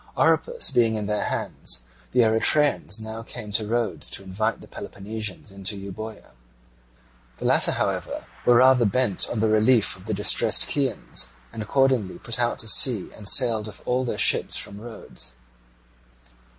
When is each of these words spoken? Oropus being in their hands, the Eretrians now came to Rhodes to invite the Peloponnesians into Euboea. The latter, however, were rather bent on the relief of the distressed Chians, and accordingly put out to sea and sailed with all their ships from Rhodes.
Oropus 0.17 0.71
being 0.71 0.95
in 0.95 1.05
their 1.05 1.25
hands, 1.25 1.83
the 2.11 2.21
Eretrians 2.21 2.99
now 2.99 3.21
came 3.21 3.51
to 3.51 3.67
Rhodes 3.67 4.09
to 4.09 4.23
invite 4.23 4.59
the 4.59 4.67
Peloponnesians 4.67 5.51
into 5.51 5.77
Euboea. 5.77 6.31
The 7.37 7.45
latter, 7.45 7.73
however, 7.73 8.25
were 8.43 8.55
rather 8.55 8.85
bent 8.85 9.29
on 9.29 9.41
the 9.41 9.47
relief 9.47 9.95
of 9.95 10.05
the 10.07 10.15
distressed 10.15 10.67
Chians, 10.71 11.33
and 11.53 11.61
accordingly 11.61 12.17
put 12.17 12.39
out 12.39 12.57
to 12.57 12.67
sea 12.67 13.11
and 13.15 13.29
sailed 13.29 13.67
with 13.67 13.87
all 13.87 14.03
their 14.03 14.17
ships 14.17 14.57
from 14.57 14.81
Rhodes. 14.81 15.35